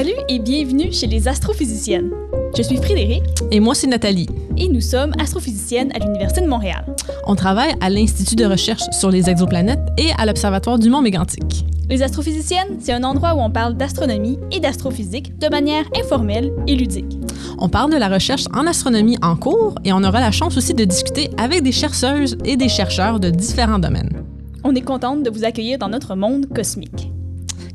[0.00, 2.10] Salut et bienvenue chez les astrophysiciennes.
[2.56, 4.30] Je suis Frédéric Et moi, c'est Nathalie.
[4.56, 6.86] et nous sommes astrophysiciennes à l'Université de Montréal.
[7.26, 11.66] On travaille à l'Institut de recherche sur les exoplanètes et à l'Observatoire du Mont Mégantic.
[11.90, 16.76] Les astrophysiciennes, c'est un endroit où on parle d'astronomie et d'astrophysique de manière informelle et
[16.76, 17.18] ludique.
[17.58, 20.72] On parle de la recherche en astronomie en cours et on aura la chance aussi
[20.72, 24.24] de discuter avec des chercheuses et des chercheurs de différents domaines.
[24.64, 27.12] On est contente de vous accueillir dans notre monde cosmique.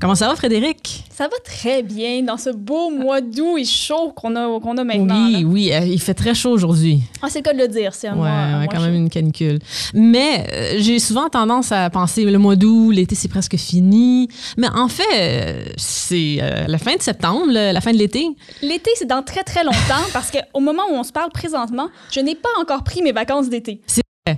[0.02, 1.05] Comment ça va, Frédéric?
[1.18, 4.84] Ça va très bien dans ce beau mois d'août et chaud qu'on a, qu'on a
[4.84, 5.26] maintenant.
[5.28, 5.40] oui, là.
[5.48, 7.00] oui, euh, il fait très chaud aujourd'hui.
[7.22, 8.78] Ah, c'est le cas de le dire, c'est un Ouais, mois, un ouais, mois quand
[8.80, 8.84] chaud.
[8.84, 9.60] même une canicule.
[9.94, 14.28] Mais euh, j'ai souvent tendance à penser le mois d'août, l'été c'est presque fini.
[14.58, 18.28] Mais en fait, euh, c'est euh, la fin de septembre, le- la fin de l'été.
[18.62, 22.20] L'été, c'est dans très très longtemps parce qu'au moment où on se parle présentement, je
[22.20, 23.80] n'ai pas encore pris mes vacances d'été.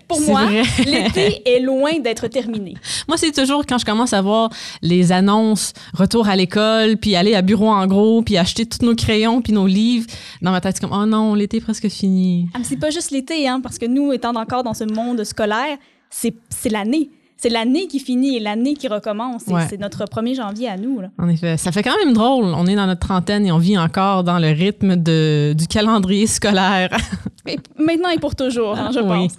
[0.10, 0.50] Pour moi,
[0.86, 2.74] l'été est loin d'être terminé.
[3.08, 4.50] Moi, c'est toujours quand je commence à voir
[4.82, 8.96] les annonces retour à l'école, puis aller à bureau en gros, puis acheter tous nos
[8.96, 10.08] crayons, puis nos livres.
[10.42, 12.50] Dans ma tête, c'est comme oh non, l'été est presque fini.
[12.54, 15.24] Ah, mais c'est pas juste l'été, hein, parce que nous, étant encore dans ce monde
[15.24, 15.78] scolaire,
[16.10, 16.34] c'est
[16.70, 17.10] l'année.
[17.40, 19.44] C'est l'année qui finit et l'année qui recommence.
[19.48, 19.68] Ouais.
[19.70, 21.00] C'est notre 1er janvier à nous.
[21.02, 21.10] Là.
[21.20, 22.46] En effet, ça fait quand même drôle.
[22.46, 26.26] On est dans notre trentaine et on vit encore dans le rythme de, du calendrier
[26.28, 26.90] scolaire.
[27.50, 29.06] Et maintenant et pour toujours, hein, je Oui.
[29.08, 29.36] pense.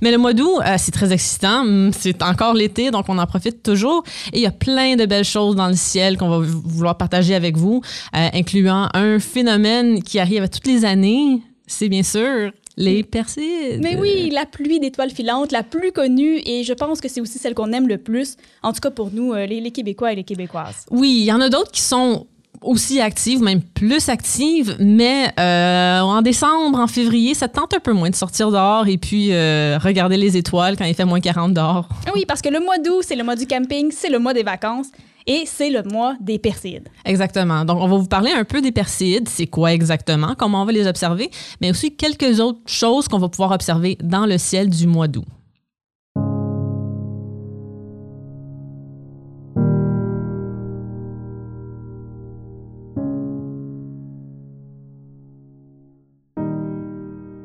[0.00, 1.62] Mais le mois d'août, euh, c'est très excitant.
[1.92, 4.02] C'est encore l'été, donc on en profite toujours.
[4.32, 6.96] Et il y a plein de belles choses dans le ciel qu'on va vou- vouloir
[6.96, 7.82] partager avec vous,
[8.16, 11.42] euh, incluant un phénomène qui arrive à toutes les années.
[11.66, 13.80] C'est bien sûr les Perséides.
[13.82, 17.38] Mais oui, la pluie d'étoiles filantes, la plus connue, et je pense que c'est aussi
[17.38, 20.16] celle qu'on aime le plus, en tout cas pour nous, euh, les, les Québécois et
[20.16, 20.86] les Québécoises.
[20.90, 22.26] Oui, il y en a d'autres qui sont
[22.62, 27.80] aussi actives, même plus actives, mais euh, en décembre, en février, ça te tente un
[27.80, 31.20] peu moins de sortir dehors et puis euh, regarder les étoiles quand il fait moins
[31.20, 31.88] 40 dehors.
[32.06, 34.34] Ah Oui, parce que le mois d'août, c'est le mois du camping, c'est le mois
[34.34, 34.88] des vacances,
[35.26, 36.88] et c'est le mois des Perséides.
[37.04, 37.64] Exactement.
[37.64, 40.72] Donc, on va vous parler un peu des Perséides, c'est quoi exactement, comment on va
[40.72, 44.86] les observer, mais aussi quelques autres choses qu'on va pouvoir observer dans le ciel du
[44.86, 45.24] mois d'août.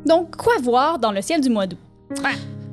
[0.06, 1.80] Donc, quoi voir dans le ciel du mois d'août?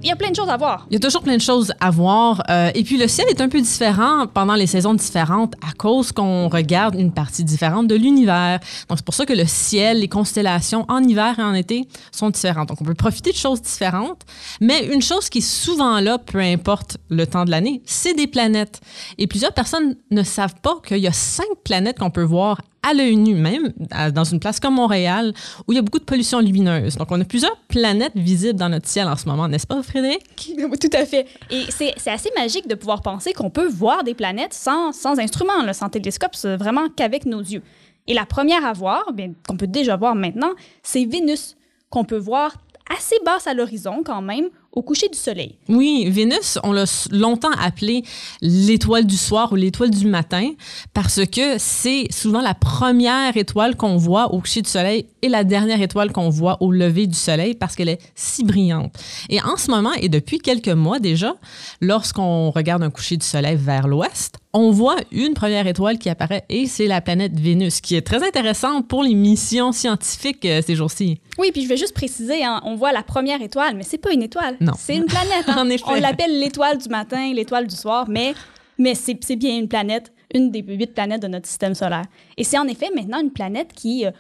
[0.03, 0.87] Il y a plein de choses à voir.
[0.91, 2.43] Il y a toujours plein de choses à voir.
[2.51, 6.13] euh, et puis, le ciel est un peu différent pendant les saisons différentes à cause
[6.13, 8.61] qu'on regarde une partie différente de l'univers.
[8.89, 12.31] Donc, c'est pour ça que le ciel, les constellations en hiver et en été sont
[12.31, 12.69] différentes.
[12.69, 14.23] Donc, on peut profiter de choses différentes.
[14.61, 18.27] Mais une chose qui est souvent là, peu importe le temps de l'année, c'est des
[18.27, 18.81] planètes.
[19.19, 22.95] Et plusieurs personnes ne savent pas qu'il y a cinq planètes qu'on peut voir à
[22.95, 23.73] l'œil nu, même
[24.13, 25.33] dans une place comme Montréal,
[25.67, 26.97] où il y a beaucoup de pollution lumineuse.
[26.97, 30.25] Donc, on a plusieurs planètes visibles dans notre ciel en ce moment, n'est-ce pas, Frédéric?
[30.81, 31.27] Tout à fait.
[31.51, 35.63] Et c'est assez magique de pouvoir penser qu'on peut voir des planètes sans, sans instruments,
[35.65, 37.63] là, sans télescope, c'est vraiment qu'avec nos yeux.
[38.07, 39.05] Et la première à voir,
[39.47, 40.51] qu'on peut déjà voir maintenant,
[40.83, 41.57] c'est Vénus,
[41.91, 42.57] qu'on peut voir
[42.91, 45.59] assez basse à l'horizon quand même, au coucher du soleil.
[45.69, 48.05] Oui, Vénus, on l'a longtemps appelée
[48.41, 50.51] l'étoile du soir ou l'étoile du matin
[50.95, 55.45] parce que c'est souvent la première étoile qu'on voit au coucher du soleil et la
[55.45, 58.95] dernière étoile qu'on voit au lever du soleil parce qu'elle est si brillante.
[59.29, 61.35] Et en ce moment, et depuis quelques mois déjà,
[61.81, 66.45] lorsqu'on regarde un coucher du soleil vers l'ouest, on voit une première étoile qui apparaît
[66.49, 70.75] et c'est la planète Vénus, qui est très intéressante pour les missions scientifiques euh, ces
[70.77, 71.21] jours-ci.
[71.39, 74.13] Oui, puis je vais juste préciser, hein, on voit la première étoile, mais c'est pas
[74.13, 74.57] une étoile.
[74.61, 74.73] Non.
[74.79, 75.45] C'est une planète.
[75.49, 75.57] hein.
[75.59, 75.85] En effet.
[75.87, 78.35] On l'appelle l'étoile du matin, l'étoile du soir, mais,
[78.79, 82.05] mais c'est bien une planète, une des huit planètes de notre système solaire.
[82.37, 84.11] Et c'est en effet maintenant une planète qui, euh,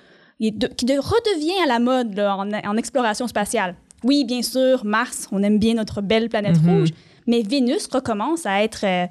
[0.40, 3.74] est de- qui de- redevient à la mode là, en, en exploration spatiale.
[4.02, 6.70] Oui, bien sûr, Mars, on aime bien notre belle planète Mhm.
[6.80, 6.88] rouge,
[7.26, 9.06] mais Vénus recommence à être euh,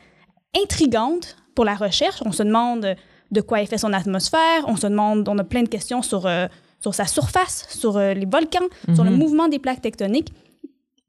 [0.62, 2.22] intrigante pour la recherche.
[2.26, 2.96] On se demande
[3.32, 6.26] de quoi est fait son atmosphère, on se demande, on a plein de questions sur,
[6.26, 6.48] euh,
[6.82, 8.60] sur sa surface, sur euh, les volcans,
[8.94, 9.18] sur le Mhm.
[9.18, 10.34] mouvement des plaques tectoniques.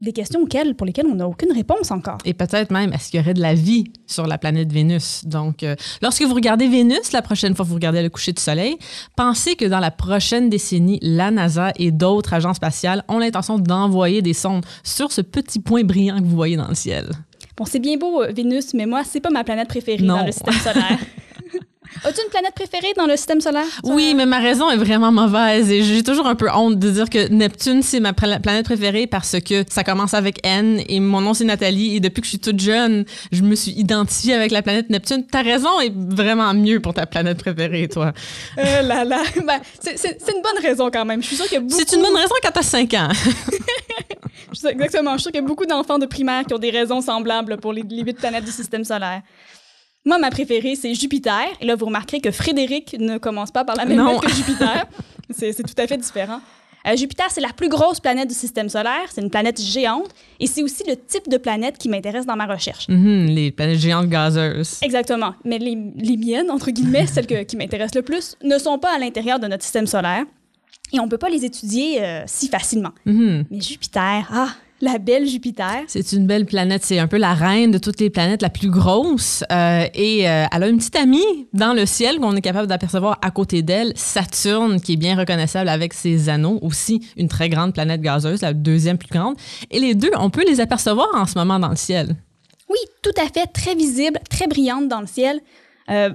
[0.01, 2.19] Des questions auxquelles, pour lesquelles on n'a aucune réponse encore.
[2.25, 5.23] Et peut-être même, est-ce qu'il y aurait de la vie sur la planète Vénus?
[5.25, 8.43] Donc, euh, lorsque vous regardez Vénus, la prochaine fois que vous regardez le coucher du
[8.43, 8.77] soleil,
[9.17, 14.23] pensez que dans la prochaine décennie, la NASA et d'autres agences spatiales ont l'intention d'envoyer
[14.23, 17.09] des sondes sur ce petit point brillant que vous voyez dans le ciel.
[17.63, 20.17] Bon, c'est bien beau, euh, Vénus, mais moi, c'est pas ma planète préférée Non.
[20.17, 20.99] dans le système solaire.
[22.05, 23.67] As-tu une planète préférée dans le système solaire?
[23.85, 27.09] Oui, mais ma raison est vraiment mauvaise et j'ai toujours un peu honte de dire
[27.09, 31.21] que Neptune, c'est ma pla- planète préférée parce que ça commence avec N et mon
[31.21, 31.95] nom, c'est Nathalie.
[31.97, 35.25] Et depuis que je suis toute jeune, je me suis identifiée avec la planète Neptune.
[35.25, 38.13] Ta raison est vraiment mieux pour ta planète préférée, toi.
[38.59, 39.23] Euh, là, là.
[39.45, 41.23] Ben, c'est- une bonne raison quand même.
[41.23, 41.75] Je suis sûre qu'il y a beaucoup...
[41.79, 43.09] C'est une bonne raison quand t'as 5 ans.
[44.71, 45.13] Exactement.
[45.13, 47.57] Je suis sûre qu'il y a beaucoup d'enfants de primaire qui ont des raisons semblables
[47.59, 49.23] pour les, les huit planètes du système solaire.
[50.05, 51.45] Moi, ma préférée, c'est Jupiter.
[51.61, 54.13] Et là, vous remarquerez que Frédéric ne commence pas par la même Non.
[54.13, 54.87] lettre que Jupiter.
[55.31, 56.41] c'est tout à fait différent.
[56.85, 59.07] Euh, Jupiter, c'est la plus grosse planète du système solaire.
[59.15, 60.09] C'est une planète géante.
[60.41, 62.89] Et c'est aussi le type de planète qui m'intéresse dans ma recherche.
[62.89, 64.79] Mhm, les planètes géantes gazeuses.
[64.83, 65.35] Exactement.
[65.45, 68.97] Mais les, les miennes, entre guillemets, celles que- qui m'intéressent le plus, ne sont pas
[68.97, 70.25] à l'intérieur de notre système solaire.
[70.93, 72.93] Et on ne peut pas les étudier euh, si facilement.
[73.07, 73.45] Mhm.
[73.51, 74.49] Mais Jupiter, ah,
[74.81, 75.83] la belle Jupiter.
[75.87, 76.83] C'est une belle planète.
[76.85, 79.43] C'est un peu la reine de toutes les planètes, la plus grosse.
[79.53, 83.19] Euh, et euh, elle a une petite amie dans le ciel qu'on est capable d'apercevoir
[83.23, 86.59] à côté d'elle, Saturne, qui est bien reconnaissable avec ses anneaux.
[86.63, 89.37] Aussi une très grande planète gazeuse, la deuxième plus grande.
[89.71, 92.17] Et les deux, on peut les apercevoir en ce moment dans le ciel.
[92.69, 95.41] Oui, tout à fait, très visible, très brillante dans le ciel.
[95.91, 96.11] Euh,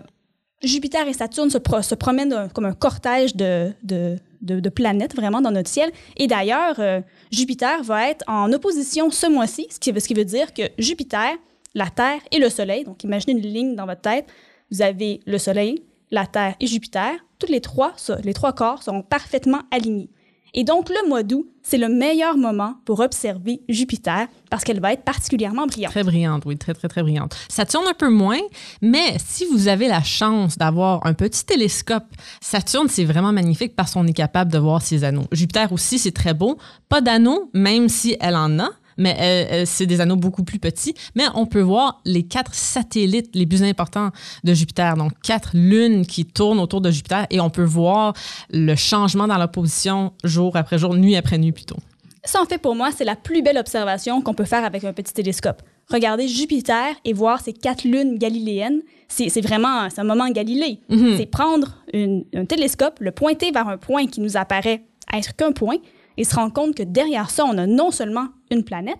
[0.63, 5.42] Jupiter et Saturne se, pro- se promènent comme un cortège de, de, de- planètes vraiment
[5.42, 5.92] dans notre ciel.
[6.18, 7.01] Et d'ailleurs, euh,
[7.31, 11.31] Jupiter va être en opposition ce mois-ci, ce qui, veut- dire que Jupiter,
[11.75, 14.25] la Terre et le Soleil, donc imaginez une ligne dans votre tête,
[14.72, 17.94] vous avez le Soleil, la Terre et Jupiter, tous les trois,
[18.24, 20.10] les trois corps seront parfaitement alignés.
[20.59, 24.92] Et donc, le mois d'août, c'est le meilleur moment pour observer Jupiter parce qu'elle va
[24.92, 25.92] être particulièrement brillante.
[25.92, 27.36] Très brillante, oui, très, très, très brillante.
[27.48, 28.39] Saturne un peu moins,
[28.81, 32.07] mais si vous avez la chance d'avoir un petit télescope,
[32.42, 35.27] Saturne, c'est vraiment magnifique parce qu'on est capable de voir ses anneaux.
[35.31, 36.57] Jupiter aussi, c'est très beau.
[36.89, 40.59] Pas d'anneaux, même si elle en a, mais elle- elle- c'est des anneaux beaucoup plus
[40.59, 40.94] petits.
[41.15, 44.11] Mais on peut voir les quatre satellites les plus importants
[44.44, 48.13] de Jupiter, donc quatre lunes qui tournent autour de Jupiter, et on peut voir
[48.51, 51.77] le changement dans la position jour après jour, nuit après nuit plutôt.
[52.23, 54.91] Ça, en fait, pour moi, c'est la plus belle observation qu'on peut faire avec un
[54.91, 55.61] petit télescope.
[55.89, 60.81] Regarder Jupiter et voir ces quatre lunes galiléennes, c'est vraiment c'est un moment Galilée.
[60.89, 61.15] Mhm.
[61.17, 64.83] C'est prendre une- un télescope, le pointer vers un point qui nous apparaît
[65.13, 65.77] être qu'un point?
[66.18, 69.00] Et se rendre compte que derrière ça, on a non seulement une planète,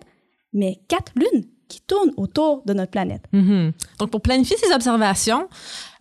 [0.52, 3.22] mais quatre lunes qui tournent autour de notre planète.
[3.32, 3.72] Mhm.
[3.98, 5.48] Donc, pour planifier ces observations,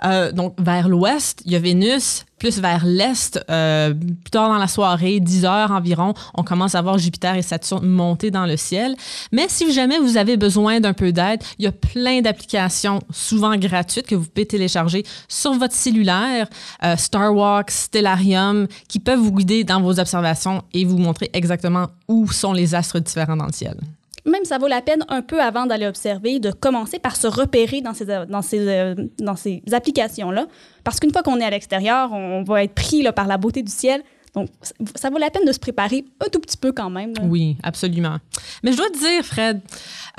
[0.06, 4.58] euh, donc vers l'ouest, il y a Vénus, plus vers l'est, euh, plus tard dans
[4.58, 8.58] la soirée, 10 heures environ, on commence à voir Jupiter et Saturne monter dans le
[8.58, 8.96] ciel.
[9.32, 13.56] Mais si jamais vous avez besoin d'un peu d'aide, il y a plein d'applications, souvent
[13.58, 16.48] gratuites, que vous pouvez télécharger sur votre cellulaire,
[16.84, 22.32] euh, Starwalk, Stellarium, qui peuvent vous guider dans vos observations et vous montrer exactement où
[22.32, 23.78] sont les astres différents dans le ciel.
[24.28, 27.82] Même ça vaut la peine un peu avant d'aller observer, de commencer par se repérer
[27.82, 30.48] dans ces, dans ces, euh, dans ces applications-là.
[30.84, 33.64] Parce qu'une fois qu'on est à l'extérieur, on va être pris là, par la beauté
[33.64, 34.04] du ciel.
[34.36, 34.50] Donc,
[34.96, 37.14] ça- vaut la peine de se préparer un tout petit peu quand même.
[37.24, 38.18] Oui, absolument.
[38.62, 39.62] Mais je dois te dire, Fred,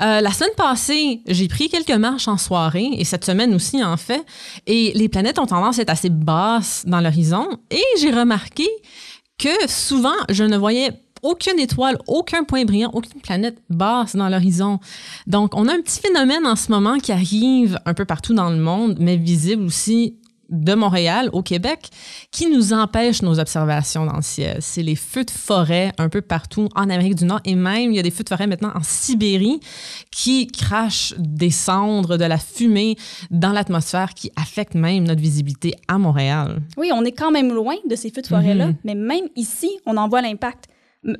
[0.01, 3.95] euh, la semaine passée, j'ai pris quelques marches en soirée, et cette semaine aussi, en
[3.95, 4.25] fait,
[4.67, 8.67] et les planètes ont tendance à être assez basses dans l'horizon, et j'ai remarqué
[9.37, 10.91] que souvent, je ne voyais
[11.21, 14.79] aucune étoile, aucun point brillant, aucune planète basse dans l'horizon.
[15.27, 18.49] Donc, on a un petit phénomène en ce moment qui arrive un peu partout dans
[18.49, 20.15] le monde, mais visible aussi
[20.51, 21.89] de Montréal au Québec,
[22.31, 24.57] qui nous empêche nos observations dans le ciel.
[24.61, 27.97] C'est les feux de forêt un peu partout en Amérique du Nord et même il
[27.97, 29.59] y a des feux de forêt maintenant en Sibérie
[30.11, 32.95] qui crachent des cendres, de la fumée
[33.29, 36.63] dans l'atmosphère qui affectent même notre visibilité à Montréal.
[36.77, 38.75] Oui, on est quand même loin de ces feux de forêt-là, Mhm.
[38.85, 40.65] mais même ici, on en voit l'impact.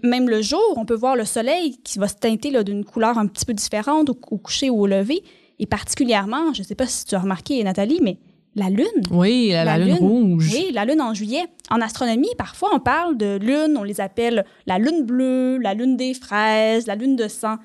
[0.03, 3.27] Même le jour, on peut voir le soleil qui va se teinter d'une couleur un
[3.27, 5.23] petit peu différente au, au coucher ou au lever.
[5.59, 8.17] Et particulièrement, je ne sais pas si tu as remarqué, Nathalie, mais
[8.55, 8.85] la Lune.
[9.11, 10.07] Oui, la, la La lune, lune.
[10.07, 10.49] rouge.
[10.53, 11.43] Oui, la Lune en juillet.
[11.69, 15.95] En astronomie, parfois, on parle de lune, on les appelle la Lune bleue, la Lune
[15.95, 17.55] des fraises, la Lune de sang.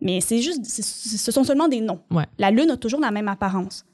[0.00, 2.00] Mais c'est juste, ce sont seulement des noms.
[2.10, 2.24] Ouais.
[2.38, 3.84] La Lune a toujours la même apparence.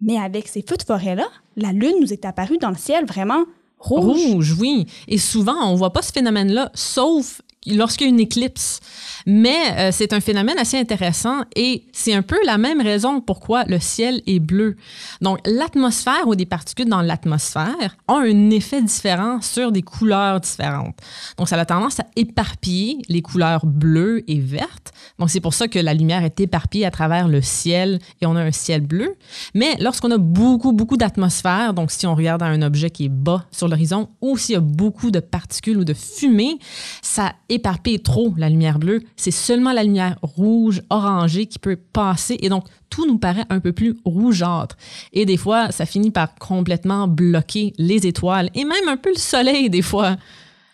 [0.00, 1.26] Mais avec ces feux de forêt-là,
[1.56, 3.44] la Lune nous est apparue dans le ciel vraiment
[3.82, 4.54] rouge.
[4.58, 4.86] Oui.
[5.08, 8.80] Et souvent, on voit pas ce phénomène-là, sauf lorsqu'il y a une éclipse.
[9.26, 13.64] Mais euh, c'est un phénomène assez intéressant et c'est un peu la même raison pourquoi
[13.64, 14.76] le ciel est bleu.
[15.20, 20.96] Donc, l'atmosphère ou des particules dans l'atmosphère ont un effet différent sur des couleurs différentes.
[21.38, 24.92] Donc, ça a tendance à éparpiller les couleurs bleues et vertes.
[25.18, 28.34] Donc, c'est pour ça que la lumière est éparpillée à travers le ciel et on
[28.34, 29.16] a un ciel bleu.
[29.54, 33.44] Mais lorsqu'on a beaucoup, beaucoup d'atmosphère, donc si on regarde un objet qui est bas
[33.50, 36.58] sur l'horizon ou s'il y a beaucoup de particules ou de fumée,
[37.02, 39.02] ça éparpille trop la lumière bleue.
[39.16, 43.60] C'est seulement la lumière rouge, orangée qui peut passer et donc tout nous paraît un
[43.60, 44.76] peu plus rougeâtre.
[45.12, 49.18] Et des fois, ça finit par complètement bloquer les étoiles et même un peu le
[49.18, 50.16] soleil des fois.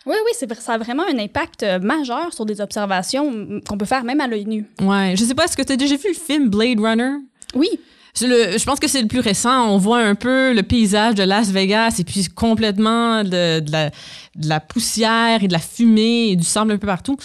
[0.06, 4.04] Oui, oui, ça a vraiment un impact euh, majeur sur des observations qu'on peut faire
[4.04, 4.64] même à l'œil nu.
[4.80, 7.16] Ouais, je sais pas, est-ce que tu as déjà vu le film Blade Runner?
[7.54, 7.68] Oui,
[8.26, 9.68] je pense que c'est le plus récent.
[9.68, 13.90] On voit un peu le paysage de Las Vegas et puis complètement de, de la,
[13.90, 17.16] de la poussière et de la fumée et du sable un peu partout.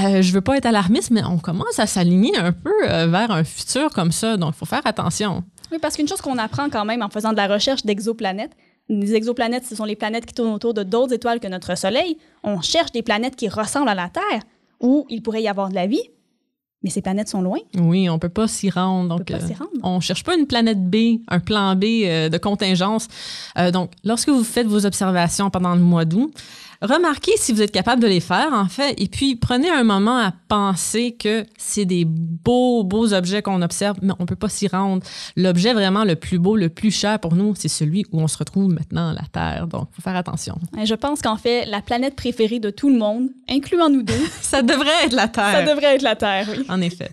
[0.00, 3.30] Euh, je veux pas être alarmiste, mais on commence à s'aligner un peu euh, vers
[3.30, 4.36] un futur comme ça.
[4.36, 5.44] Donc, il faut faire attention.
[5.70, 8.52] Oui, parce qu'une chose qu'on apprend quand même en faisant de la recherche d'exoplanètes,
[8.88, 12.18] les exoplanètes, ce sont les planètes qui tournent autour de d'autres étoiles que notre Soleil.
[12.42, 14.42] On cherche des planètes qui ressemblent à la Terre,
[14.80, 16.02] où il pourrait y avoir de la vie,
[16.82, 17.58] mais ces planètes sont loin.
[17.78, 19.08] Oui, on peut pas s'y rendre.
[19.10, 19.70] Donc, on peut pas euh, s'y rendre.
[19.82, 23.08] on cherche pas une planète B, un plan B euh, de contingence.
[23.58, 26.32] Euh, donc, lorsque vous faites vos observations pendant le mois d'août,
[26.82, 30.18] remarquez si vous êtes capable de les faire, en fait, et puis prenez un moment
[30.18, 34.68] à penser que c'est des beaux, beaux objets qu'on observe, mais on peut pas s'y
[34.68, 35.02] rendre.
[35.36, 38.36] L'objet vraiment le plus beau, le plus cher pour nous, c'est celui où on se
[38.36, 39.66] retrouve maintenant, la Terre.
[39.66, 40.56] Donc, faut faire attention.
[40.80, 44.12] Et Je pense qu'en fait, la planète préférée de tout le monde, incluant nous deux,
[44.42, 45.66] Ça devrait être la ça Terre.
[45.66, 46.64] devrait être la Terre, oui.
[46.68, 47.10] En effet.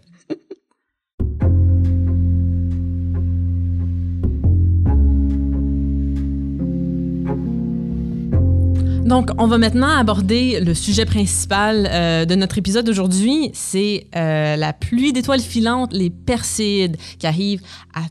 [9.10, 13.50] Donc, on va maintenant aborder le sujet principal euh, de notre épisode d'aujourd'hui.
[13.56, 17.64] C'est euh, la pluie d'étoiles filantes, les Perséides, qui arrivent
[17.96, 18.02] à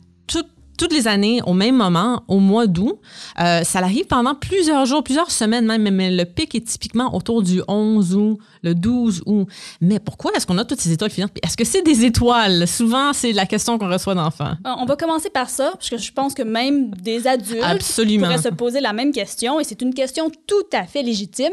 [0.79, 2.99] toutes les années, au même moment, au mois d'août.
[3.41, 7.43] Euh, ça arrive pendant plusieurs jours, plusieurs semaines même, mais le pic est typiquement autour
[7.43, 9.47] du 11 août, le 12 août.
[9.81, 11.33] Mais pourquoi est-ce qu'on a toutes ces étoiles filantes?
[11.43, 12.67] Est-ce que c'est des étoiles?
[12.67, 14.55] Souvent, c'est la question qu'on reçoit d'enfants.
[14.67, 18.27] Euh, On va commencer par ça, parce que je pense que même des adultes Absolument.
[18.29, 21.53] pourraient se poser la même question, et c'est une question tout à fait légitime.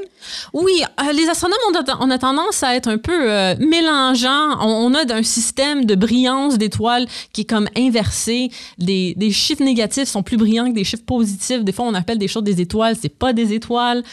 [0.54, 4.60] Oui, euh, les astronomes, on a, on a tendance à être un peu euh, mélangeants.
[4.62, 8.50] On, on a un système de brillance d'étoiles qui est comme inversé.
[8.78, 11.64] Des, des chiffres négatifs sont plus brillants que des chiffres positifs.
[11.64, 14.04] Des fois, on appelle des choses des étoiles, c'est pas des étoiles.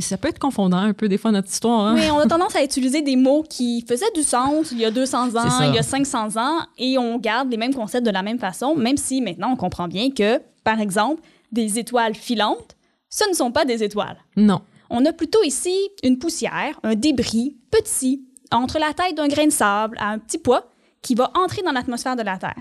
[0.00, 1.86] Ça peut être confondant un peu des fois notre histoire.
[1.86, 1.94] hein.
[1.94, 4.90] Mais on a tendance à utiliser des mots qui faisaient du sens il y a
[4.90, 8.10] 200 C'est ans, il y a 500 ans, et on garde les mêmes concepts de
[8.10, 11.22] la même façon, même si maintenant on comprend bien que, par exemple,
[11.52, 12.76] des étoiles filantes,
[13.08, 14.18] ce ne sont pas des étoiles.
[14.36, 14.60] Non.
[14.90, 19.52] On a plutôt ici une poussière, un débris petit, entre la taille d'un grain de
[19.52, 20.68] sable à un petit poids,
[21.02, 22.56] qui va entrer dans l'atmosphère de la Terre.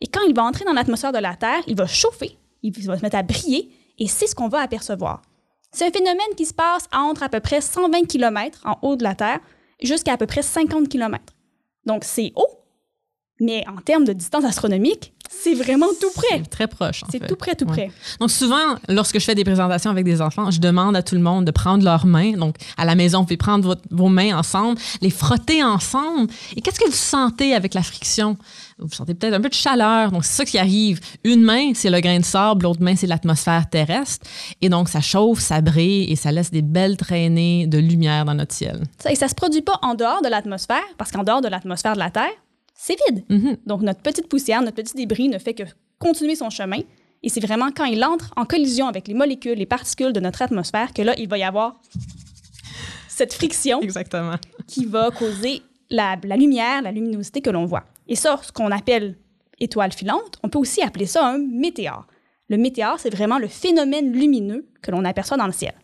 [0.00, 2.96] Et quand il va entrer dans l'atmosphère de la Terre, il va chauffer, il va
[2.96, 5.22] se mettre à briller, et c'est ce qu'on va apercevoir.
[5.72, 9.04] C'est un phénomène qui se passe entre à peu près 120 km en haut de
[9.04, 9.40] la Terre
[9.82, 11.22] jusqu'à à peu près 50 km.
[11.86, 12.59] Donc c'est haut,
[13.40, 16.42] mais en termes de distance astronomique, c'est vraiment tout près.
[16.50, 17.04] Très proche.
[17.10, 17.70] C'est tout près, tout Ouais.
[17.72, 17.90] près.
[18.18, 21.20] Donc souvent, lorsque je fais des présentations avec des enfants, je demande à tout le
[21.20, 22.32] monde de prendre leurs mains.
[22.32, 26.28] Donc à la maison, vous pouvez prendre votre- vos mains ensemble, les frotter ensemble.
[26.56, 28.36] Et qu'est-ce que vous sentez avec la friction?
[28.80, 30.10] Vous sentez peut-être un peu de chaleur.
[30.10, 31.00] Donc c'est ça qui arrive.
[31.22, 34.26] Une main, c'est le grain de sable, l'autre main, c'est l'atmosphère terrestre.
[34.60, 38.34] Et donc ça chauffe, ça brille et ça laisse des belles traînées de lumière dans
[38.34, 38.82] notre ciel.
[39.00, 41.94] Ça, et ça se produit pas en dehors de l'atmosphère, parce qu'en dehors de l'atmosphère
[41.94, 42.30] de la Terre,
[42.82, 43.24] c'est vide.
[43.28, 43.56] Mhm.
[43.66, 45.64] Donc, notre petite poussière, notre petit débris ne fait que
[45.98, 46.80] continuer son chemin.
[47.22, 50.40] Et c'est vraiment quand il entre en collision avec les molécules, les particules de notre
[50.40, 51.78] atmosphère, que là, il va y avoir
[53.06, 54.36] cette friction Exactement.
[54.66, 55.60] qui va causer
[55.90, 57.84] la, la lumière, la luminosité que l'on voit.
[58.08, 59.18] Et ça, ce qu'on appelle
[59.58, 62.06] étoile filante, on peut aussi appeler ça un météore.
[62.48, 65.74] Le météore, c'est vraiment le phénomène lumineux que l'on aperçoit dans le ciel.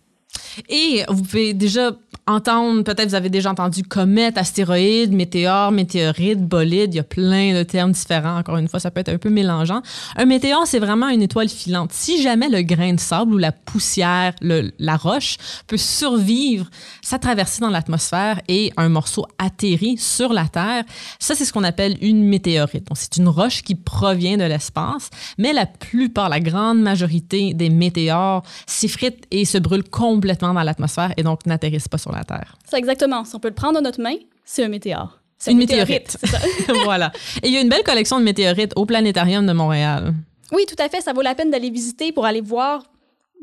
[0.68, 1.90] Et vous pouvez déjà
[2.26, 6.95] entendre, peut-être vous avez déjà entendu comète, astéroïde, météore, météorite, bolide.
[6.95, 8.38] Il y a plein de termes différents.
[8.38, 9.83] Encore une fois, ça peut être un peu mélangeant.
[10.16, 11.92] Un météore, c'est vraiment une étoile filante.
[11.92, 16.66] Si jamais le grain de sable ou la poussière, la roche peut survivre
[17.02, 20.85] sa traversée dans l'atmosphère et un morceau atterrit sur la Terre,
[21.21, 22.88] ça, c'est ce qu'on appelle une météorite.
[22.88, 27.71] Donc, c'est une roche qui provient de l'espace, mais la plupart, la grande majorité des
[27.71, 32.56] météores s'effritent et se brûlent complètement dans l'atmosphère et donc n'atterrissent pas sur la Terre.
[32.68, 33.25] C'est exactement.
[33.25, 35.18] Si on peut le prendre dans notre main, c'est un météore.
[35.38, 36.16] C'est Une un météorite.
[36.25, 36.38] ça.
[36.85, 37.12] voilà.
[37.42, 40.14] Et il y a une belle collection de météorites au planétarium de Montréal.
[40.52, 41.00] Oui, tout à fait.
[41.00, 42.82] Ça vaut la peine d'aller visiter pour aller voir.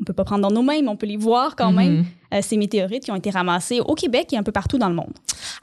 [0.00, 1.76] On peut pas prendre dans nos mains, mais on peut les voir quand Mhm.
[1.76, 2.04] même.
[2.32, 4.94] euh, ces météorites qui ont été ramassées au Québec et un peu partout dans le
[4.96, 5.12] monde.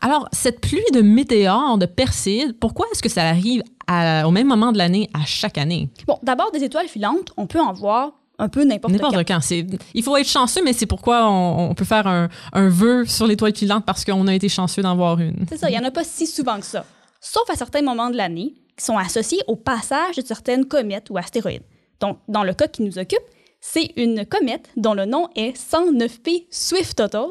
[0.02, 4.48] Alors, cette pluie de météores, de Perséide, pourquoi est-ce que ça arrive à- au même
[4.48, 5.90] moment de l'année à chaque année?
[6.08, 9.04] Bon, d'abord, des étoiles filantes, on peut en voir un peu n'importe quand.
[9.12, 9.40] N'importe quand.
[9.42, 13.06] C'est- Il faut être chanceux, mais c'est pourquoi on, on peut faire un, un vœu
[13.06, 15.46] sur l'étoile filante parce qu'on a été chanceux d'en voir une.
[15.50, 16.84] C'est ça, il n'y en a pas si souvent que ça.
[17.20, 21.18] Sauf à certains moments de l'année qui sont associés au passage de certaines comètes ou
[21.18, 21.64] astéroïdes.
[22.00, 23.20] Donc, dans le cas qui nous occupe,
[23.60, 27.28] c'est une comète dont le nom est 109P Swift-Tuttle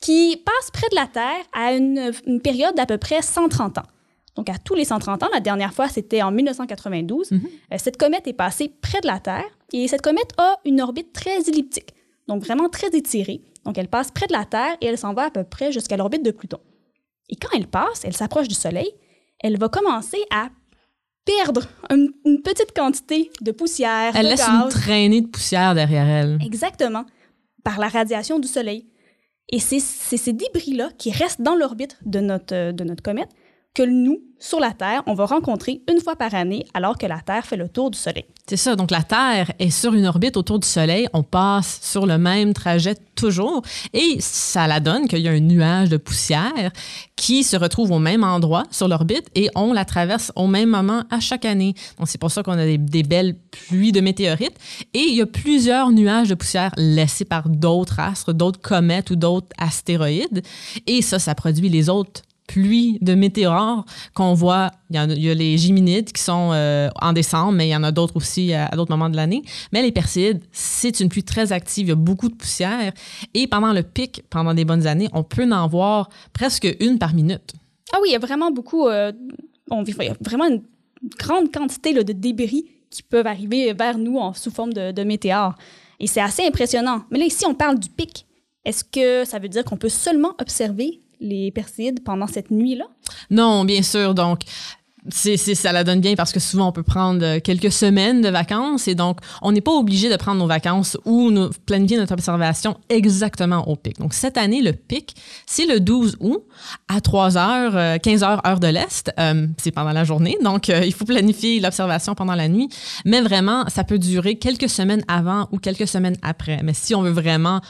[0.00, 3.82] qui passe près de la Terre à une, une période d'à peu près 130 ans.
[4.36, 7.40] Donc, à tous les 130 ans, la dernière fois, c'était en 1992, Mhm.
[7.72, 11.12] euh, cette comète est passée près de la Terre et cette comète a une orbite
[11.12, 11.94] très elliptique,
[12.28, 13.40] donc vraiment très étirée.
[13.64, 15.96] Donc, elle passe près de la Terre et elle s'en va à peu près jusqu'à
[15.96, 16.58] l'orbite de Pluton.
[17.28, 18.88] Et quand elle passe, elle s'approche du Soleil,
[19.40, 20.50] elle va commencer à
[21.24, 24.62] perdre une, une petite quantité de poussière, Elle de laisse gaz.
[24.64, 26.38] une traînée de poussière derrière elle.
[26.44, 27.04] Exactement,
[27.64, 28.86] par la radiation du Soleil.
[29.48, 33.28] Et c'est c'est ces débris-là qui restent dans l'orbite de notre, euh, de notre comète
[33.76, 37.20] que nous, sur la Terre, on va rencontrer une fois par année alors que la
[37.20, 38.24] Terre fait le tour du Soleil.
[38.48, 38.74] C'est ça.
[38.74, 41.08] Donc, la Terre est sur une orbite autour du Soleil.
[41.12, 43.62] On passe sur le même trajet toujours.
[43.92, 46.70] Et ça la donne qu'il y a un nuage de poussière
[47.16, 51.02] qui se retrouve au même endroit sur l'orbite et on la traverse au même moment
[51.10, 51.74] à chaque année.
[51.98, 54.56] Donc, c'est pour ça qu'on a des, des, belles pluies de météorites.
[54.94, 59.16] Et il y a plusieurs nuages de poussière laissés par d'autres astres, d'autres comètes ou
[59.16, 60.42] d'autres astéroïdes.
[60.86, 63.84] Et ça, ça produit les autres pluie de météores
[64.14, 64.70] qu'on voit.
[64.90, 67.70] Il y, a, il y, a, les Giminides qui sont euh, en décembre, mais il
[67.70, 69.42] y en a d'autres aussi à, d'autres moments de l'année.
[69.72, 71.86] Mais les Perséides, c'est une pluie très active.
[71.86, 72.92] Il y a beaucoup de poussière.
[73.34, 77.14] Et pendant le pic, pendant des bonnes années, on peut en voir presque une par
[77.14, 77.52] minute.
[77.92, 78.88] Ah oui, il y a vraiment beaucoup.
[78.88, 79.12] Euh,
[79.70, 80.62] on, il y a vraiment une
[81.18, 85.54] grande quantité de débris qui peuvent arriver vers nous sous forme de, de météores.
[85.98, 87.02] Et c'est assez impressionnant.
[87.10, 88.26] Mais là, ici, on parle du pic.
[88.64, 92.86] Est-ce que ça veut dire qu'on peut seulement observer les Perséides pendant cette nuit-là?
[93.30, 94.14] Non, bien sûr.
[94.14, 94.40] Donc,
[95.10, 98.88] c'est, ça la donne bien parce que souvent on peut prendre quelques semaines de vacances
[98.88, 102.76] et donc on n'est pas obligé de prendre nos vacances ou nous planifier notre observation
[102.88, 103.98] exactement au pic.
[103.98, 105.14] Donc cette année, le pic,
[105.46, 106.44] c'est le 12 août
[106.88, 109.12] à 3 heures, 15 heures heure de l'Est.
[109.18, 112.68] Euh, c'est pendant la journée, donc euh, il faut planifier l'observation pendant la nuit.
[113.04, 116.60] Mais vraiment, ça peut durer quelques semaines avant ou quelques semaines après.
[116.62, 117.60] Mais si on veut vraiment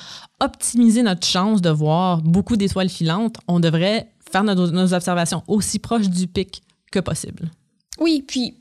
[0.41, 5.79] optimiser notre chance de voir beaucoup d'étoiles filantes, on devrait faire nos, nos observations aussi
[5.79, 7.51] proches du pic que possible.
[7.99, 8.57] Oui, puis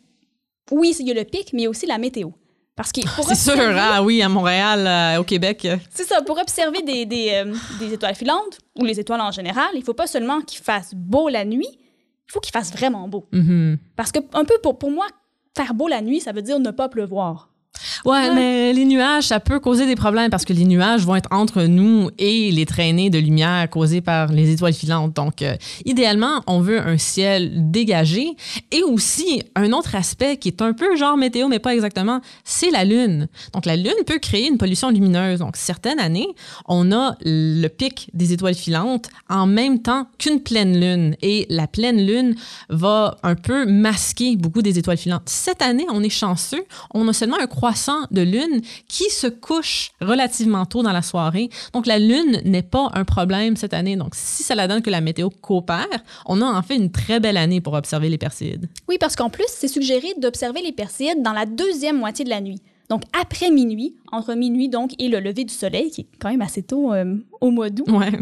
[0.72, 2.29] oui, il y a le pic, mais il y a aussi la météo.
[2.75, 5.65] Parce que c'est observer, sûr, ah oui, à Montréal, euh, au Québec.
[5.91, 9.70] C'est ça, pour observer des, des, euh, des, étoiles filantes, ou les étoiles en général,
[9.75, 13.27] il faut pas seulement qu'il fasse beau la nuit, il faut qu'il fasse vraiment beau.
[13.32, 13.77] Mm-hmm.
[13.96, 15.08] Parce que, un peu pour, pour moi,
[15.55, 17.50] faire beau la nuit, ça veut dire ne pas pleuvoir.
[18.05, 21.29] Ouais, mais les nuages, ça peut causer des problèmes parce que les nuages vont être
[21.32, 25.13] entre nous et les traînées de lumière causées par les étoiles filantes.
[25.13, 28.27] Donc, euh, idéalement, on veut un ciel dégagé.
[28.72, 32.72] Et aussi, un autre aspect qui est un peu genre météo, mais pas exactement, c'est
[32.72, 33.27] la Lune.
[33.53, 35.40] Donc, la Lune peut créer une pollution lumineuse.
[35.40, 36.27] Donc, certaines années,
[36.68, 41.16] on a le pic des étoiles filantes en même temps qu'une pleine Lune.
[41.22, 42.35] Et la pleine Lune
[42.70, 45.24] va un peu masquer beaucoup des étoiles filantes.
[45.25, 46.64] Cette année, on est chanceux.
[46.94, 47.65] On a seulement un croissant
[48.12, 51.50] de lune qui se couche relativement tôt dans la soirée.
[51.74, 53.96] Donc, la lune n'est pas un problème cette année.
[53.96, 55.88] Donc, si ça la donne que la météo coopère,
[56.25, 58.70] on a en fait une très belle année pour observer les Perséides.
[58.88, 62.42] Oui, parce qu'en plus, c'est suggéré d'observer les Perséides dans la deuxième moitié de la
[62.42, 62.62] nuit.
[62.90, 66.42] Donc, après minuit, entre minuit donc et le lever du soleil, qui est quand même
[66.42, 67.90] assez tôt euh, au mois d'août.
[67.90, 68.12] Ouais.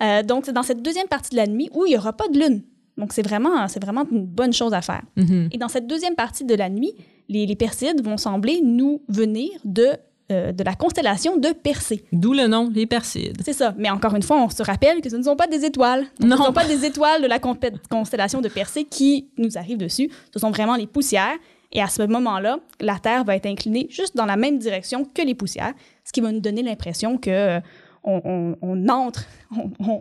[0.00, 2.28] Euh, donc, c'est dans cette deuxième partie de la nuit où il n'y aura pas
[2.28, 2.62] de lune.
[2.96, 5.02] Donc, c'est vraiment, c'est vraiment une bonne chose à faire.
[5.16, 5.48] Mm-hmm.
[5.50, 6.92] Et dans cette deuxième partie de la nuit,
[7.28, 9.88] les, les Perséides vont sembler nous venir de,
[10.32, 12.04] euh, de la constellation de Persée.
[12.12, 13.40] D'où le nom, les Perséides.
[13.44, 13.74] C'est ça.
[13.78, 16.04] Mais encore une fois, on se rappelle que ce ne sont pas des étoiles.
[16.20, 16.36] Donc, Non.
[16.36, 17.56] Ce ne sont pas des étoiles de la con-
[17.90, 20.10] constellation de Persée qui nous arrivent dessus.
[20.32, 21.36] Ce sont vraiment les poussières.
[21.70, 25.20] Et à ce moment-là, la Terre va être inclinée juste dans la même direction que
[25.20, 27.60] les poussières, ce qui va nous donner l'impression que euh,
[28.08, 29.24] on, on- on entre,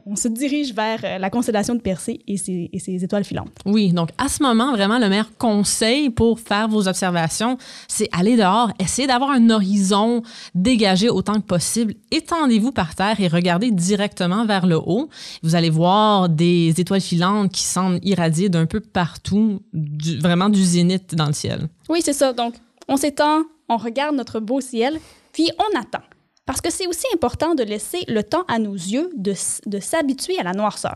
[0.06, 3.52] on, se dirige vers euh, la constellation de Persée et ses, et ses étoiles filantes.
[3.66, 8.38] Oui, donc à ce moment, vraiment, le meilleur conseil pour faire vos observations, c'est aller
[8.38, 10.22] dehors, essayer d'avoir un horizon
[10.56, 11.94] dégagé autant que possible.
[12.12, 15.10] Étendez-vous par terre et regardez directement vers le haut.
[15.44, 20.64] Vous allez voir des étoiles filantes qui semblent irradier d'un peu partout, du- vraiment du
[20.64, 21.68] zénith dans le ciel.
[21.90, 22.32] Oui, c'est ça.
[22.34, 22.54] Donc,
[22.88, 24.98] on s'étend, on regarde notre beau ciel,
[25.34, 26.04] puis on attend.
[26.48, 29.34] Parce que c'est aussi important de laisser le temps à nos yeux de,
[29.68, 30.96] de s'habituer à la noirceur.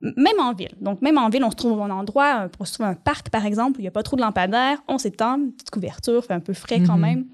[0.00, 0.74] Même en ville.
[0.80, 3.46] Donc, même en ville, on se trouve un endroit, on se trouve un parc, par
[3.46, 6.40] exemple, où il n'y a pas trop de lampadaires, on s'étend, petite couverture, fait un
[6.40, 7.00] peu frais quand Mhm.
[7.00, 7.24] même.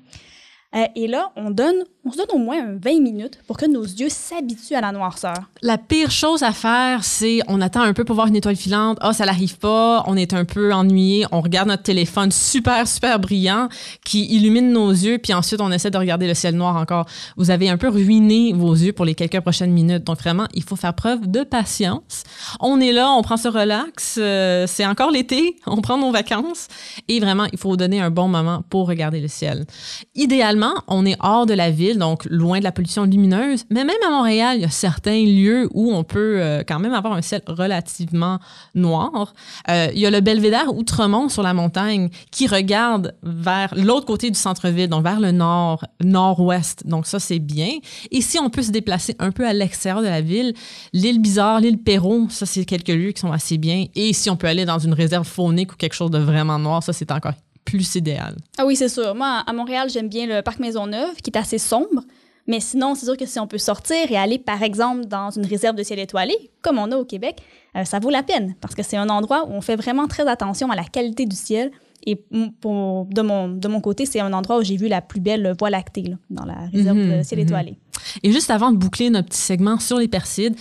[0.76, 3.66] Euh, et là, on, donne, on se donne au moins un 20 minutes pour que
[3.66, 5.34] nos yeux s'habituent à la noirceur.
[5.60, 8.96] La pire chose à faire, c'est on attend un peu pour voir une étoile filante.
[9.02, 10.04] Ah, ça n'arrive pas.
[10.06, 11.26] On est un peu ennuyé.
[11.32, 13.68] On regarde notre téléphone super, super brillant
[14.04, 15.18] qui illumine nos yeux.
[15.18, 17.06] Puis ensuite, on essaie de regarder le ciel noir encore.
[17.36, 20.04] Vous avez un peu ruiné vos yeux pour les quelques prochaines minutes.
[20.04, 22.22] Donc vraiment, il faut faire preuve de patience.
[22.60, 24.16] On est là, on prend ce relax.
[24.16, 25.56] euh, c'est encore l'été.
[25.66, 26.68] On prend nos vacances.
[27.08, 29.66] Et vraiment, il faut donner un bon moment pour regarder le ciel.
[30.14, 33.64] Idéalement, on est hors de la ville, donc loin de la pollution lumineuse.
[33.70, 36.94] Mais même à Montréal, il y a certains lieux où on peut euh, quand même
[36.94, 38.38] avoir un ciel relativement
[38.74, 39.34] noir.
[39.68, 44.30] Euh, il y a le belvédère Outremont sur la montagne qui regarde vers l'autre côté
[44.30, 46.86] du centre-ville, donc vers le nord, nord-ouest.
[46.86, 47.70] Donc ça, c'est bien.
[48.10, 50.54] Et si on peut se déplacer un peu à l'extérieur de la ville,
[50.92, 53.86] l'île Bizarre, l'île Perrault, ça, c'est quelques lieux qui sont assez bien.
[53.94, 56.82] Et si on peut aller dans une réserve faunique ou quelque chose de vraiment noir,
[56.82, 57.32] ça, c'est encore
[57.70, 58.34] plus idéal.
[58.56, 59.14] Ah oui, c'est sûr.
[59.14, 62.02] Moi, à Montréal, j'aime bien le parc Maisonneuve, qui est assez sombre.
[62.46, 65.44] Mais sinon, c'est sûr que si on peut sortir et aller, par exemple, dans une
[65.44, 67.40] réserve de ciel étoilé, comme on a au Québec,
[67.76, 70.26] euh, ça vaut la peine parce que c'est un endroit où on fait vraiment très
[70.26, 71.70] attention à la qualité du ciel.
[72.06, 75.20] Et pour, de, mon, de mon côté, c'est un endroit où j'ai vu la plus
[75.20, 77.46] belle voie lactée là, dans la réserve Mhm, de ciel mhm.
[77.46, 77.78] étoilé.
[78.22, 80.56] Et juste avant de boucler notre petit segment sur les Persides,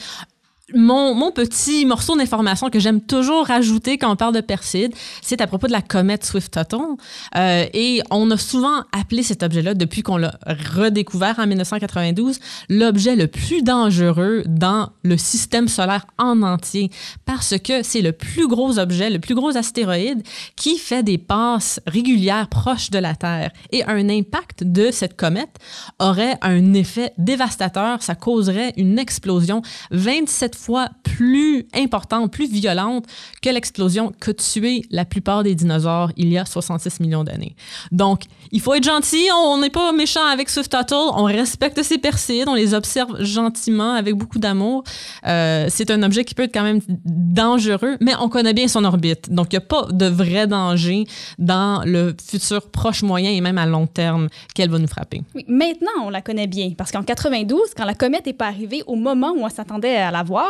[0.76, 5.48] mon, petit morceau d'information que j'aime toujours rajouter quand on parle de Persides, c'est à
[5.48, 6.98] propos de la comète Swift-Tuttle.
[7.36, 13.16] Euh, et on a souvent appelé cet objet-là, depuis qu'on l'a redécouvert en 1992, l'objet
[13.16, 16.90] le plus dangereux dans le système solaire en entier,
[17.26, 20.24] parce que c'est le plus gros objet, le plus gros astéroïde
[20.56, 23.52] qui fait des passes régulières proches de la Terre.
[23.72, 25.58] Et un impact de cette comète
[26.00, 28.04] aurait un effet dévastateur.
[28.04, 33.06] Ça causerait une explosion 27 fois plus importante, plus violente
[33.42, 37.56] que l'explosion a tué la plupart des dinosaures il y a 66 millions d'années.
[37.92, 39.24] Donc, il faut être gentil.
[39.34, 40.96] On n'est pas méchant avec Swift Tuttle.
[40.96, 42.48] On respecte ses persides.
[42.48, 44.84] On les observe gentiment avec beaucoup d'amour.
[45.26, 48.84] Euh, c'est un objet qui peut être quand même dangereux, mais on connaît bien son
[48.84, 49.32] orbite.
[49.32, 51.06] Donc, il n'y a pas de vrai danger
[51.38, 55.22] dans le futur proche, moyen et même à long terme qu'elle va nous frapper.
[55.36, 58.84] Oui, maintenant, on la connaît bien parce qu'en 92, quand la comète n'est pas arrivée
[58.88, 60.47] au moment où on s'attendait à la voir,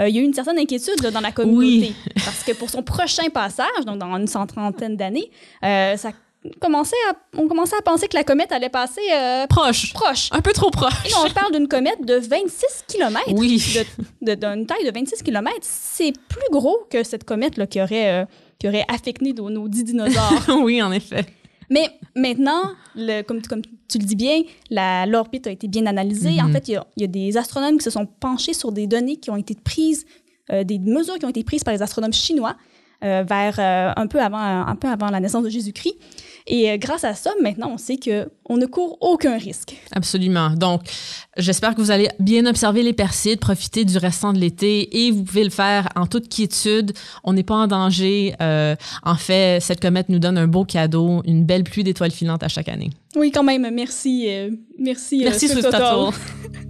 [0.00, 1.92] euh, il y a eu une certaine inquiétude là, dans la communauté.
[2.14, 5.30] Parce que pour son prochain passage, donc dans une centrantaine d'années,
[5.64, 6.10] euh, ça
[6.60, 9.92] commençait à, on commençait à penser que la comète allait passer euh, Proche.
[9.92, 10.28] proche.
[10.32, 10.94] Un peu trop proche.
[11.06, 13.24] Et on parle d'une comète de 26 km.
[13.32, 13.62] Oui.
[14.22, 15.54] de- de- D'une taille de 26 km.
[15.60, 18.26] C'est plus gros que cette comète là, qui, aurait,
[18.58, 20.32] qui aurait affecté nos, nos 10 dinosaures.
[20.62, 21.26] oui, en effet.
[21.70, 22.62] Mais maintenant,
[22.96, 24.42] le- comme, comme tu le dis bien,
[25.06, 26.40] l'orbite a été bien analysée.
[26.40, 26.52] En Mhm.
[26.52, 28.86] fait, il y, a, il y a des astronomes qui se sont penchés sur des
[28.86, 30.04] données qui ont été prises,
[30.52, 32.56] euh, des mesures qui ont été prises par les astronomes chinois
[33.02, 35.96] vers euh, un, peu avant, un peu avant la naissance de Jésus-Christ.
[36.46, 39.76] Et euh, grâce à ça, maintenant, on sait qu'on ne court aucun risque.
[39.92, 40.50] Absolument.
[40.50, 40.82] Donc,
[41.36, 45.22] j'espère que vous allez bien observer les persides, profiter du restant de l'été et vous
[45.22, 46.92] pouvez le faire en toute quiétude.
[47.24, 48.34] On n'est pas en danger.
[48.40, 52.42] Euh, en fait, cette comète nous donne un beau cadeau, une belle pluie d'étoiles filantes
[52.42, 52.90] à chaque année.
[53.16, 54.26] Oui, quand même, merci.
[54.28, 56.60] euh, merci, euh, Merci, Swift Swift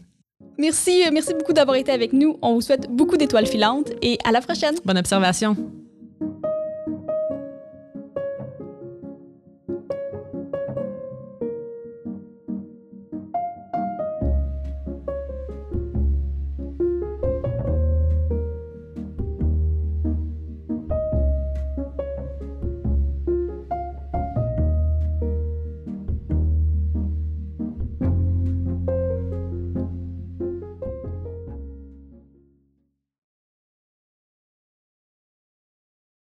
[0.58, 2.36] Merci, euh, merci beaucoup d'avoir été avec nous.
[2.42, 4.74] On vous souhaite beaucoup d'étoiles filantes et à la prochaine.
[4.84, 5.56] Bonne observation.